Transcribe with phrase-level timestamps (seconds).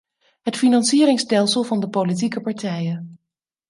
[0.41, 3.19] Het financieringsstelsel van de politieke partijen.